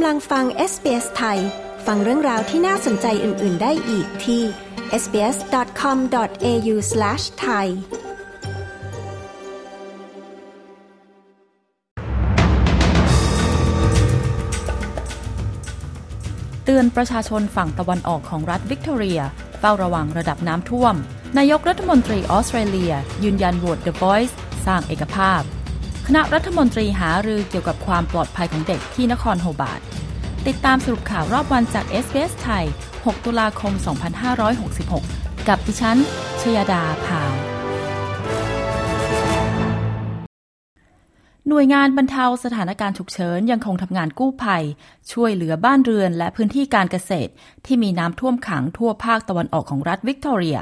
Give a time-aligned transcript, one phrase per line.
[0.00, 1.38] กำลังฟัง SBS ไทย
[1.86, 4.42] ฟังเรื่องราวที่น่าสนใจอื่น ๆ ได้อีกที่
[5.02, 7.66] sbs.com.au/thai
[16.64, 19.20] เตือนประชาชนฝั่งตะวันออกของรัฐวิกตอเรีย
[19.58, 20.94] เฝ้าระวังระดับน้ำท่วม
[21.38, 22.92] นายกรัฐมนตรีออสเตรเลีย
[23.24, 24.34] ยืนยันโหวต The Voice
[24.66, 25.42] สร้างเอกภาพ
[26.10, 29.80] คณะรัฐมนตรีหารือเกี่ยวกับความปลอดภัยของเด็กที่นครโฮบาร์ต
[30.46, 33.72] ติดตามสรุปข่าวรอบวันจาก SBS ไทย 6 ตุลาคม
[34.80, 35.98] 2566 กับดิฉัน
[36.40, 37.32] ชยดาพาว
[41.48, 44.64] หน่วยงานบรรเทาสถานการณ์ฉุกเฉินยังคงทำงานกู้ภัย
[45.12, 47.30] ช่วยเหลือบ้านเรือนและพื้นที่การเกษตร
[47.66, 50.58] ที่มีน้ำท่วมขังทั่วภาคตะวันออกของรัฐวิกตอเรีย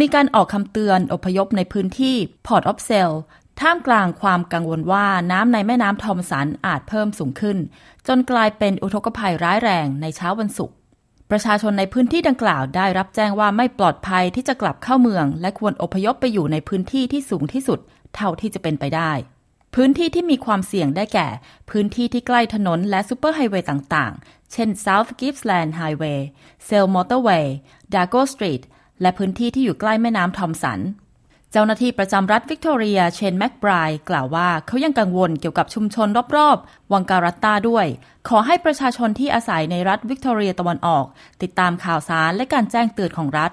[0.00, 3.10] มีการออกคำเตือนอพยพในพื้นที่ Port of Sale
[3.60, 7.58] ท่ามกลางความกังวลว่าน้ำในแม่น้ำทอมสันอาจเพิ่มสูงขึ้น
[8.06, 10.74] จนกลายเป็นอุทกภัยร้ายแรงในเช้าวันศุกร์
[11.30, 17.78] ประชาชนในพื้นที่ดังกล่าวได้รับแจ้งว่าไม่ปลอดภัยที่จะกลับเข้าเมือง และควรอพยพไปอยู่ในพื้นที่ที่สูงที่สุด
[18.14, 19.12] เท่าที่จะเป็นไปได้
[19.74, 21.28] พื้นที่ที่มีความเสี่ยงได้แก่
[21.70, 26.20] พื้นที่ที่ใกล้ถนนและซูเปอร์ไฮเวย์ต่างๆ เช่น South Gippsland Highway,
[26.66, 27.46] Sale Motorway,
[27.94, 28.62] Dargo Street
[29.00, 30.80] และพื้นที่ที่อยู่ใกล้แม่น้ำทอมสัน
[31.52, 33.70] เจ้าหน้าที่ประจำรัฐวิกตอเรียเชนแม็กไบร
[34.10, 37.86] กล่าวว่าเขายังกังวลเกี่ยวกับชุมชนรอบๆ วังการัตตาด้วย
[38.28, 41.04] ขอให้ประชาชนที่อาศัยในรัฐวิกตอเรียตะวันออก
[41.42, 43.52] ติดตามข่าวสารและการแจ้งเตือนของรัฐ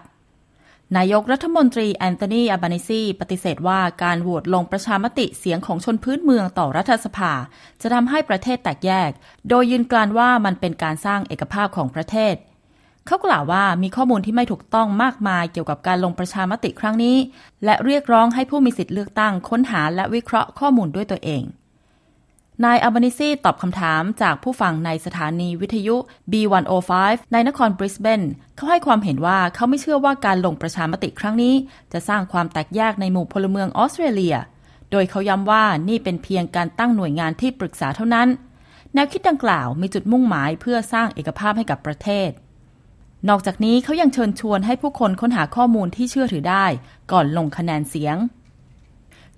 [0.98, 7.34] นายกรัฐมนตรีแอนโทนีอัลบานีซีปฏิเสธว่าการโหวตลงประชามติเสียงของชนพื้นเมืองต่อรัฐสภา
[7.82, 9.12] จะทำให้ประเทศแตกแยก
[9.50, 12.36] โดยยืนกรานว่ามันเป็นการสร้างเอกภาพของประเทศ
[13.10, 17.18] เขากล่าวว่ามีข้อมูลที่ไม่ถูกต้องมากมายเกี่ยวกับการลงประชามติครั้งนี้
[17.66, 21.44] และเรียกร้องให้ผู้มีสิทธิ์เลือกตั้งค้นหาและวิเคราะห์ข้อมูลด้วยตัวเอง
[22.66, 25.96] นายอัลบานิซีตอบคำถามจากผู้ฟังในสถานีวิทยุ
[26.32, 26.92] B105
[27.34, 28.22] ในนครบริสเบน
[28.56, 31.56] เขาให้ความเห็นว่าเขาไม่เชื่อว่าการลงประชามติครั้งนี้
[31.94, 34.36] จะสร้างความแตกแยกในหมู่พลเมืองออสเตรเลีย
[34.92, 38.28] โดยเขาย้ำว่านี่เป็นเพียงการตั้งหน่วยงานที่ปรึกษาเท่านั้น
[38.94, 42.30] แนวคิดดังกล่าวมีจุดมุ่งหมายเพื่อสร้างเอกภาพให้กับประเทศ
[43.28, 46.66] นอกจากนี้เขายังเชิญชวนให้ผู้คนค้นหาข้อมูลที่เชื่อถือได้
[47.12, 48.18] ก่อนลงคะแนนเสียง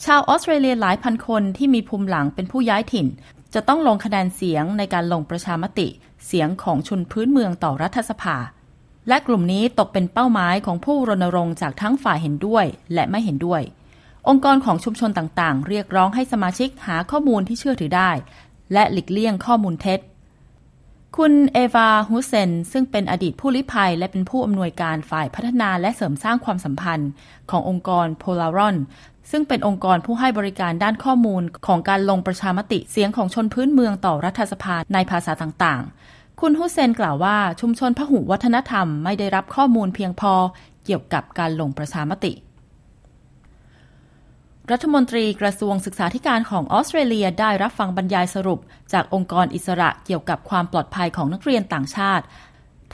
[0.04, 3.08] ชาวออสเตรเลียหลายพันคนที่มีภูมิหลังเป็นผู้ย้ายถิ่น
[3.54, 5.88] จะต้องลงคะแนนเสียงในการลงประชามติ
[6.26, 8.38] เสียงของชนพื้นเมืองต่อรัฐสภา
[9.08, 13.62] และกลุ่มนี้ตกเป็นเป้าหมายของผู้รณรงค์จากทั้งฝ่ายเห็นด้วยและไม่เห็นด้วย
[14.28, 18.12] องค์กรของชุมชนต่างๆ เรียกร้องให้สมาชิกหาข้อมูลที่เชื่อถือได้
[18.74, 20.00] และหลีกเลี่ยงข้อมูลเท็จ
[21.18, 27.10] คุณเอวาฮุเซน ซึ่งเป็นอดีตผู้ลี้ภัย และเป็นผู้อำนวยการฝ่ายพัฒนาและเสริมสร้างความสัมพันธ์
[27.52, 28.76] ขององค์กรโพลารอน
[29.32, 40.34] ซึ่งเป็นองค์กรผู้ให้บริการด้านข้อมูลของการลงประชามติเสียงของชนพื้นเมืองต่อรัฐสภาในภาษาต่างๆ คุณฮุเซนกล่าวว่าชุมชนพหุวัฒนธรรมไม่ได้รับข้อมูลเพียงพอ
[40.86, 42.34] เกี่ยวกับการลงประชามติ
[44.72, 48.60] รัฐมนตรีกระทรวงศึกษาธิการของออสเตรเลียได้รับฟังบรรยายสรุป
[48.94, 52.24] จากองค์กรอิสระเกี่ยวกับความปลอดภัยของนักเรียนต่างชาติ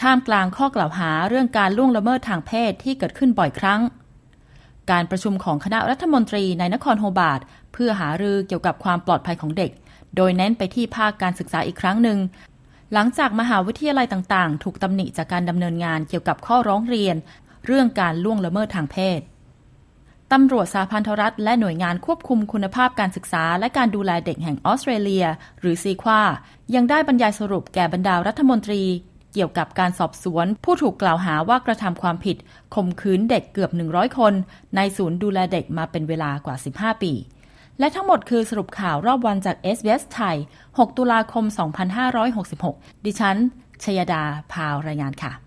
[0.01, 3.81] ท่ามกลางข้อกล่าวหาเรื่องการล่วงละเมิดทางเพศที่เกิดขึ้นบ่อยครั้ง
[4.91, 7.41] การประชุมของคณะรัฐมนตรีในนครโฮบาร์ต
[7.73, 9.71] เพื่อหารือเกี่ยวกับความปลอดภัยของเด็ก
[10.15, 12.19] โดยเน้นไปที่ภาคการศึกษาอีกครั้งหนึ่ง
[12.93, 17.15] หลังจากมหาวิทยาลัยต่าง ๆ ถูกตำหนิจากการดำเนินงานเกี่ยวกับข้อร้องเรียน
[17.65, 19.19] เรื่องการล่วงละเมิดทางเพศ
[20.33, 25.25] ตำรวจสาพันธรัฐและหน่วยงานควบคุมคุณภาพการศึกษา และการดูแลเด็กแห่งออสเตรเลีย
[25.59, 26.21] หรือซีควา
[26.75, 28.83] ยังได้บรรยายสรุปแก่บรรดารัฐมนตรี
[29.33, 32.37] เกี่ยวกับการสอบสวน ผู้ถูกกล่าวหาว่ากระทำความผิด
[32.75, 34.33] ข่มขืนเด็กเกือบ 100 คน
[34.75, 37.13] ในศูนย์ดูแลเด็กมาเป็นเวลากว่า 15 ปี
[37.79, 41.45] และทั้งหมดคือสรุปข่าวรอบวันจาก SBS ไทย 6 ตุลาคม
[42.25, 43.37] 2566 ดิฉัน
[43.83, 45.46] ชยดาพาวรายงานค่ะ